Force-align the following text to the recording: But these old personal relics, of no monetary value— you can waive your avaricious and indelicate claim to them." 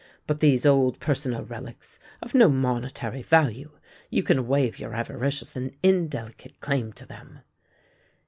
But 0.25 0.39
these 0.39 0.65
old 0.65 0.99
personal 0.99 1.43
relics, 1.45 1.99
of 2.23 2.33
no 2.33 2.49
monetary 2.49 3.21
value— 3.21 3.69
you 4.09 4.23
can 4.23 4.47
waive 4.47 4.79
your 4.79 4.95
avaricious 4.95 5.55
and 5.55 5.77
indelicate 5.83 6.59
claim 6.59 6.91
to 6.93 7.05
them." 7.05 7.41